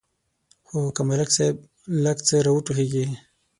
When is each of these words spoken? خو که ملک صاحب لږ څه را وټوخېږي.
خو 0.67 0.79
که 0.95 1.01
ملک 1.09 1.29
صاحب 1.35 1.57
لږ 2.03 2.17
څه 2.27 2.35
را 2.45 2.51
وټوخېږي. 2.53 3.05